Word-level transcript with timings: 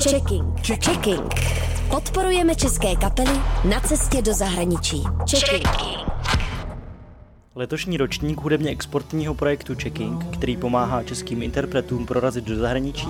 Checking. 0.00 0.44
Checking. 0.62 1.34
Podporujeme 1.90 2.54
české 2.54 2.96
kapely 2.96 3.40
na 3.70 3.80
cestě 3.80 4.22
do 4.22 4.34
zahraničí. 4.34 5.02
Checking. 5.30 5.68
Letošní 7.54 7.96
ročník 7.96 8.40
hudebně 8.40 8.70
exportního 8.70 9.34
projektu 9.34 9.74
Checking, 9.82 10.24
který 10.24 10.56
pomáhá 10.56 11.02
českým 11.02 11.42
interpretům 11.42 12.06
prorazit 12.06 12.44
do 12.44 12.56
zahraničí, 12.56 13.08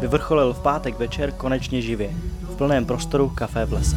vyvrcholil 0.00 0.52
v 0.52 0.60
pátek 0.60 0.98
večer 0.98 1.32
konečně 1.32 1.82
živě, 1.82 2.10
v 2.42 2.56
plném 2.56 2.86
prostoru 2.86 3.28
Café 3.28 3.64
v 3.64 3.72
lese. 3.72 3.96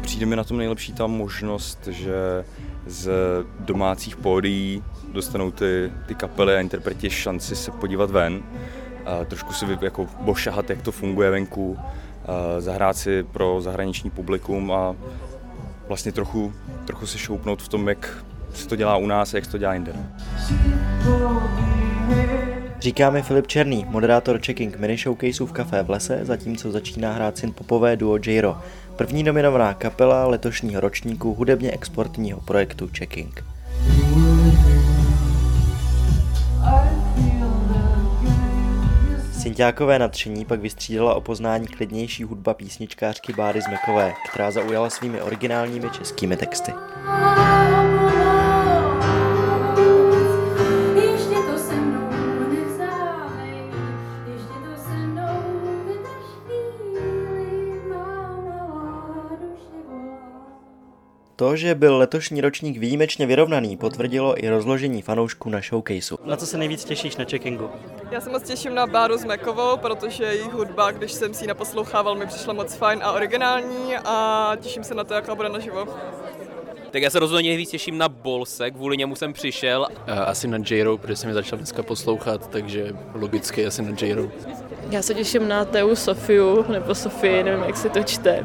Přijde 0.00 0.26
mi 0.26 0.36
na 0.36 0.44
tom 0.44 0.58
nejlepší 0.58 0.92
ta 0.92 1.06
možnost, 1.06 1.88
že 1.90 2.44
z 2.88 3.10
domácích 3.60 4.16
pódií 4.16 4.84
dostanou 5.12 5.50
ty, 5.50 5.92
ty 6.06 6.14
kapely 6.14 6.56
a 6.56 6.60
interpreti 6.60 7.10
šanci 7.10 7.56
se 7.56 7.70
podívat 7.70 8.10
ven, 8.10 8.42
a 9.06 9.24
trošku 9.24 9.52
si 9.52 9.66
jako 9.80 10.06
bošahat, 10.20 10.70
jak 10.70 10.82
to 10.82 10.92
funguje 10.92 11.30
venku, 11.30 11.78
a 12.26 12.60
zahrát 12.60 12.96
si 12.96 13.22
pro 13.22 13.60
zahraniční 13.60 14.10
publikum 14.10 14.72
a 14.72 14.94
vlastně 15.88 16.12
trochu, 16.12 16.52
trochu 16.84 17.06
se 17.06 17.18
šoupnout 17.18 17.62
v 17.62 17.68
tom, 17.68 17.88
jak 17.88 18.24
se 18.54 18.68
to 18.68 18.76
dělá 18.76 18.96
u 18.96 19.06
nás 19.06 19.34
a 19.34 19.36
jak 19.36 19.44
se 19.44 19.50
to 19.50 19.58
dělá 19.58 19.74
jinde. 19.74 19.92
Říká 22.80 23.10
mi 23.10 23.22
Filip 23.22 23.46
Černý, 23.46 23.86
moderátor 23.88 24.40
Checking 24.46 24.78
mini 24.78 24.96
showcaseu 24.96 25.46
v 25.46 25.52
Café 25.52 25.82
v 25.82 25.90
lese, 25.90 26.20
zatímco 26.22 26.70
začíná 26.70 27.12
hrát 27.12 27.38
syn 27.38 27.52
popové 27.52 27.96
duo 27.96 28.18
Jiro, 28.26 28.58
první 28.96 29.22
nominovaná 29.22 29.74
kapela 29.74 30.26
letošního 30.26 30.80
ročníku 30.80 31.34
hudebně 31.34 31.70
exportního 31.70 32.40
projektu 32.40 32.90
Checking. 32.98 33.44
Sintiákové 39.32 39.98
nadšení 39.98 40.44
pak 40.44 40.60
vystřídala 40.60 41.14
o 41.14 41.20
poznání 41.20 41.66
klidnější 41.66 42.24
hudba 42.24 42.54
písničkářky 42.54 43.32
Báry 43.32 43.60
Zmekové, 43.60 44.12
která 44.28 44.50
zaujala 44.50 44.90
svými 44.90 45.22
originálními 45.22 45.90
českými 45.90 46.36
texty. 46.36 46.72
To, 61.38 61.56
že 61.56 61.74
byl 61.74 61.96
letošní 61.96 62.40
ročník 62.40 62.78
výjimečně 62.78 63.26
vyrovnaný, 63.26 63.76
potvrdilo 63.76 64.44
i 64.44 64.48
rozložení 64.48 65.02
fanoušků 65.02 65.50
na 65.50 65.60
showcaseu. 65.60 66.16
Na 66.24 66.36
co 66.36 66.46
se 66.46 66.58
nejvíc 66.58 66.84
těšíš 66.84 67.16
na 67.16 67.24
checkingu? 67.24 67.70
Já 68.10 68.20
se 68.20 68.30
moc 68.30 68.42
těším 68.42 68.74
na 68.74 68.86
Báru 68.86 69.18
s 69.18 69.24
Mekovou, 69.24 69.76
protože 69.76 70.24
jejich 70.24 70.52
hudba, 70.52 70.90
když 70.90 71.12
jsem 71.12 71.34
si 71.34 71.44
ji 71.44 71.48
naposlouchával, 71.48 72.14
mi 72.14 72.26
přišla 72.26 72.52
moc 72.52 72.74
fajn 72.74 73.00
a 73.02 73.12
originální 73.12 73.96
a 74.04 74.52
těším 74.60 74.84
se 74.84 74.94
na 74.94 75.04
to, 75.04 75.14
jaká 75.14 75.34
bude 75.34 75.48
naživo. 75.48 75.86
Tak 76.90 77.02
já 77.02 77.10
se 77.10 77.18
rozhodně 77.18 77.50
nejvíc 77.50 77.70
těším 77.70 77.98
na 77.98 78.08
Bolse, 78.08 78.70
kvůli 78.70 78.96
němu 78.96 79.16
jsem 79.16 79.32
přišel. 79.32 79.86
Asi 80.26 80.48
na 80.48 80.58
J-Ro, 80.70 80.98
protože 80.98 81.16
jsem 81.16 81.28
mi 81.28 81.34
začal 81.34 81.58
dneska 81.58 81.82
poslouchat, 81.82 82.50
takže 82.50 82.92
logicky 83.14 83.66
asi 83.66 83.82
na 83.82 83.96
J-Ro. 84.00 84.30
Já 84.90 85.02
se 85.02 85.14
těším 85.14 85.48
na 85.48 85.64
Teu 85.64 85.94
Sofiu, 85.94 86.64
nebo 86.72 86.94
Sofii, 86.94 87.42
nevím, 87.42 87.64
jak 87.64 87.76
se 87.76 87.88
to 87.88 88.02
čte. 88.02 88.44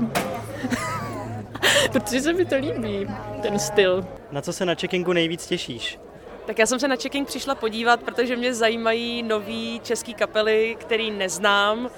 Protože 1.93 2.21
se 2.21 2.33
mi 2.33 2.45
to 2.45 2.55
líbí, 2.55 3.07
ten 3.41 3.59
styl. 3.59 4.05
Na 4.31 4.41
co 4.41 4.53
se 4.53 4.65
na 4.65 4.75
checkingu 4.75 5.13
nejvíc 5.13 5.47
těšíš? 5.47 5.99
Tak 6.45 6.59
já 6.59 6.65
jsem 6.65 6.79
se 6.79 6.87
na 6.87 6.95
checking 6.95 7.27
přišla 7.27 7.55
podívat, 7.55 8.03
protože 8.03 8.35
mě 8.35 8.53
zajímají 8.53 9.23
nový 9.23 9.81
český 9.83 10.13
kapely, 10.13 10.75
který 10.79 11.11
neznám, 11.11 11.89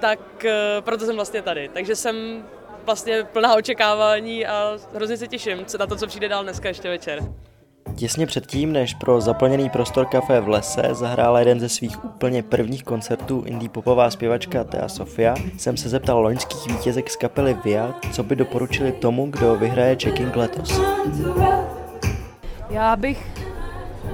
tak 0.00 0.20
uh, 0.44 0.50
proto 0.80 1.06
jsem 1.06 1.16
vlastně 1.16 1.42
tady. 1.42 1.68
Takže 1.68 1.96
jsem 1.96 2.44
vlastně 2.84 3.24
plná 3.24 3.54
očekávání 3.54 4.46
a 4.46 4.78
hrozně 4.94 5.16
se 5.16 5.28
těším 5.28 5.66
na 5.78 5.86
to, 5.86 5.96
co 5.96 6.06
přijde 6.06 6.28
dál 6.28 6.42
dneska 6.42 6.68
ještě 6.68 6.88
večer. 6.88 7.22
Těsně 7.96 8.26
předtím, 8.26 8.72
než 8.72 8.94
pro 8.94 9.20
zaplněný 9.20 9.70
prostor 9.70 10.06
kafe 10.06 10.40
v 10.40 10.48
lese 10.48 10.82
zahrála 10.92 11.38
jeden 11.38 11.60
ze 11.60 11.68
svých 11.68 12.04
úplně 12.04 12.42
prvních 12.42 12.84
koncertů 12.84 13.42
indie 13.46 13.68
popová 13.68 14.10
zpěvačka 14.10 14.64
Thea 14.64 14.88
Sofia, 14.88 15.34
jsem 15.58 15.76
se 15.76 15.88
zeptal 15.88 16.22
loňských 16.22 16.66
vítězek 16.66 17.10
z 17.10 17.16
kapely 17.16 17.56
Via, 17.64 17.94
co 18.12 18.22
by 18.22 18.36
doporučili 18.36 18.92
tomu, 18.92 19.26
kdo 19.26 19.54
vyhraje 19.54 19.96
checking 20.02 20.36
letos. 20.36 20.80
Já 22.70 22.96
bych 22.96 23.26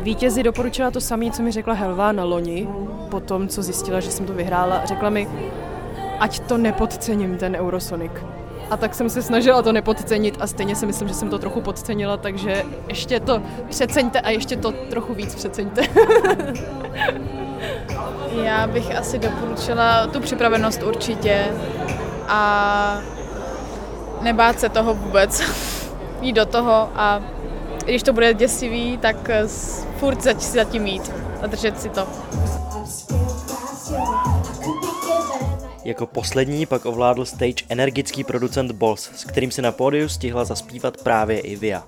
vítězi 0.03 0.43
doporučila 0.43 0.91
to 0.91 1.01
samé, 1.01 1.31
co 1.31 1.43
mi 1.43 1.51
řekla 1.53 1.75
Helva 1.75 2.13
na 2.13 2.25
loni, 2.25 2.69
po 3.11 3.21
tom, 3.21 3.49
co 3.49 3.63
zjistila, 3.63 4.01
že 4.01 4.11
jsem 4.11 4.27
to 4.27 4.33
vyhrála. 4.33 4.85
Řekla 4.85 5.11
mi, 5.11 5.29
ať 6.21 6.41
to 6.41 6.59
nepodcením, 6.59 7.37
ten 7.37 7.57
Eurosonic 7.57 8.13
a 8.73 8.77
tak 8.77 8.95
jsem 8.95 9.11
se 9.11 9.23
snažila 9.23 9.63
to 9.63 9.73
nepodcenit 9.73 10.37
a 10.41 10.47
stejně 10.47 10.77
si 10.77 10.87
myslím, 10.87 11.09
že 11.09 11.15
jsem 11.15 11.31
to 11.31 11.39
trochu 11.39 11.61
podcenila, 11.61 12.17
takže 12.17 12.65
ještě 12.89 13.21
to 13.21 13.43
přeceňte 13.69 14.21
a 14.21 14.31
ještě 14.31 14.57
to 14.57 14.73
trochu 14.73 15.15
víc 15.15 15.35
přeceňte. 15.35 15.83
Já 18.43 18.67
bych 18.67 18.97
asi 18.97 19.19
doporučila 19.19 20.07
tu 20.07 20.21
připravenost 20.21 20.83
určitě 20.83 21.47
a 22.29 23.01
nebát 24.21 24.61
se 24.61 24.69
toho 24.69 24.95
vůbec. 24.95 25.43
Jít 26.21 26.33
do 26.33 26.47
toho 26.47 26.89
a 26.95 27.23
když 27.85 28.03
to 28.03 28.13
bude 28.13 28.35
děsivý, 28.35 28.99
tak 28.99 29.31
furt 29.97 30.23
zatím 30.39 30.87
jít 30.87 31.13
a 31.43 31.47
držet 31.47 31.81
si 31.81 31.89
to. 31.89 32.09
Jako 35.85 36.07
poslední 36.07 36.67
pak 36.67 36.87
ovládl 36.87 37.25
stage 37.25 37.65
energický 37.69 38.25
producent 38.25 38.73
Boss, 38.73 39.11
s 39.17 39.25
kterým 39.25 39.51
si 39.51 39.63
na 39.63 39.73
pódiu 39.73 40.09
stihla 40.09 40.45
zaspívat 40.45 40.97
právě 41.03 41.41
i 41.41 41.57
Via. 41.57 41.85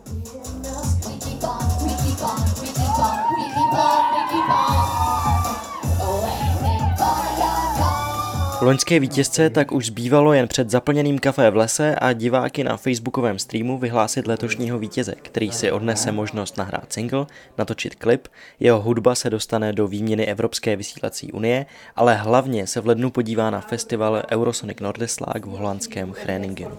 Loňské 8.65 9.01
vítězce 9.01 9.51
tak 9.51 9.73
už 9.73 9.87
zbývalo 9.87 10.33
jen 10.33 10.49
před 10.49 10.71
zaplněným 10.71 11.19
kafé 11.19 11.51
v 11.51 11.57
lese 11.57 11.95
a 11.95 12.13
diváky 12.13 12.65
na 12.65 12.77
facebookovém 12.77 13.39
streamu 13.39 13.79
vyhlásit 13.79 14.27
letošního 14.27 14.79
vítěze, 14.79 15.15
který 15.23 15.51
si 15.51 15.73
odnese 15.73 16.13
možnost 16.13 16.57
nahrát 16.57 16.93
single, 16.93 17.27
natočit 17.59 17.95
klip, 17.95 18.29
jeho 18.61 18.81
hudba 18.81 19.15
se 19.15 19.31
dostane 19.31 19.73
do 19.73 19.89
výměny 19.89 20.27
Evropské 20.27 20.77
vysílací 20.77 21.33
unie, 21.33 21.67
ale 21.97 22.15
hlavně 22.15 22.67
se 22.67 22.81
v 22.81 22.87
lednu 22.87 23.11
podívá 23.11 23.51
na 23.51 23.61
festival 23.61 24.23
Eurosonic 24.33 24.81
Nordeslag 24.81 25.47
v 25.47 25.51
holandském 25.51 26.13
Chréningen. 26.13 26.71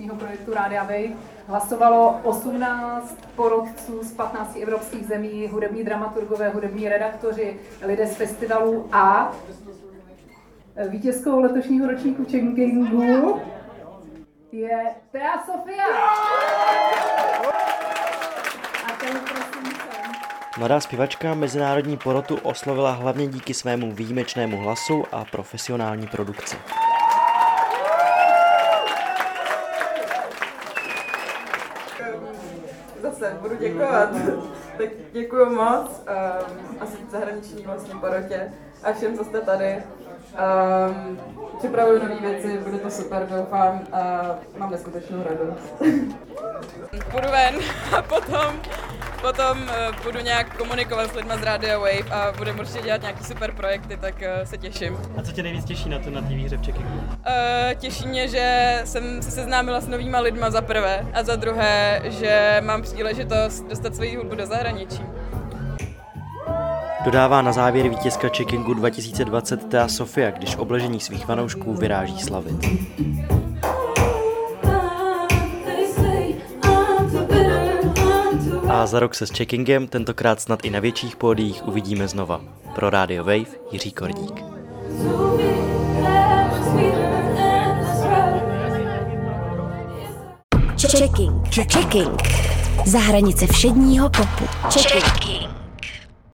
Hlasovalo 1.48 2.20
18 2.24 3.18
porodců 3.36 4.04
z 4.04 4.12
15 4.12 4.58
evropských 4.62 5.08
zemí, 5.08 5.48
hudební 5.52 5.84
dramaturgové, 5.84 6.50
hudební 6.50 6.90
redaktoři, 6.90 7.58
lidé 7.82 8.08
z 8.08 8.16
festivalů 8.16 8.88
a 8.92 9.32
Vítězkou 10.84 11.40
letošního 11.40 11.88
ročníku 11.88 12.24
Checkingu 12.24 13.42
je 14.52 14.96
Tea 15.12 15.44
Sofia. 15.46 15.86
A 18.86 18.92
ten 19.00 19.20
prosím 19.20 19.78
Mladá 20.58 20.80
zpěvačka 20.80 21.34
mezinárodní 21.34 21.98
porotu 21.98 22.36
oslovila 22.44 22.92
hlavně 22.92 23.28
díky 23.28 23.54
svému 23.54 23.92
výjimečnému 23.92 24.58
hlasu 24.58 25.04
a 25.12 25.26
profesionální 25.26 26.08
produkci. 26.08 26.58
Zase 33.02 33.38
budu 33.42 33.56
děkovat. 33.56 34.10
Tak 34.78 34.90
děkuji 35.12 35.46
moc. 35.50 36.04
Um, 36.08 36.78
asi 36.80 36.98
zahraniční 37.12 37.64
vlastně 37.64 37.96
porotě 37.96 38.54
a 38.84 38.94
všem, 38.94 39.18
co 39.18 39.24
jste 39.24 39.42
tady. 39.42 39.84
Um, 40.36 41.20
připravuju 41.58 42.04
nové 42.04 42.16
věci, 42.16 42.58
bude 42.58 42.78
to 42.78 42.92
super, 42.92 43.28
doufám 43.30 43.82
a 43.92 44.22
mám 44.58 44.72
neskutečnou 44.72 45.24
radost. 45.24 45.76
Půjdu 47.12 47.30
ven 47.32 47.56
a 47.98 48.02
potom, 48.02 48.62
potom 49.26 49.58
uh, 49.58 50.04
budu 50.04 50.20
nějak 50.20 50.58
komunikovat 50.58 51.12
s 51.12 51.16
lidmi 51.16 51.34
z 51.40 51.44
Radio 51.44 51.80
Wave 51.80 52.12
a 52.12 52.34
budeme 52.38 52.60
určitě 52.60 52.82
dělat 52.82 53.02
nějaký 53.02 53.24
super 53.24 53.52
projekty, 53.52 53.98
tak 53.98 54.16
uh, 54.16 54.46
se 54.46 54.58
těším. 54.58 54.98
A 55.18 55.22
co 55.22 55.32
tě 55.32 55.44
nejvíc 55.44 55.66
těší 55.66 55.90
na 55.90 56.00
to 56.00 56.10
na 56.10 56.22
té 56.22 56.28
výhře 56.28 56.58
v 56.58 56.66
Checkingu? 56.66 56.90
Uh, 56.90 57.74
těší 57.76 58.08
mě, 58.08 58.28
že 58.28 58.82
jsem 58.84 59.22
se 59.22 59.32
seznámila 59.32 59.82
s 59.82 59.88
novýma 59.88 60.20
lidma 60.20 60.50
za 60.50 60.62
prvé 60.62 61.06
a 61.14 61.24
za 61.24 61.36
druhé, 61.36 62.02
že 62.06 62.62
mám 62.66 62.82
příležitost 62.82 63.66
dostat 63.70 63.96
svoji 63.96 64.16
hudbu 64.16 64.36
do 64.36 64.46
zahraničí. 64.46 65.02
Dodává 67.06 67.42
na 67.42 67.52
závěr 67.52 67.90
vítězka 67.90 68.30
Checkingu 68.30 68.74
2020 68.74 69.70
Thea 69.70 69.88
Sofia, 69.88 70.32
když 70.32 70.56
obležení 70.56 71.00
svých 71.00 71.26
fanoušků 71.26 71.74
vyráží 71.74 72.20
slavit. 72.20 72.66
A 78.76 78.86
za 78.86 79.00
rok 79.00 79.16
se 79.16 79.28
s 79.28 79.30
checkingem, 79.30 79.88
tentokrát 79.88 80.42
snad 80.42 80.66
i 80.66 80.70
na 80.70 80.80
větších 80.80 81.16
pódiích, 81.16 81.68
uvidíme 81.68 82.08
znova. 82.08 82.42
Pro 82.76 82.90
Radio 82.90 83.24
Wave 83.24 83.46
Jiří 83.72 83.92
Kordík. 83.92 84.44
Checking. 90.78 91.48
Checking. 91.56 92.22
Za 92.86 93.00
hranice 93.00 93.48
všedního 93.48 94.10
popu. 94.10 94.46
Checking. 94.70 95.65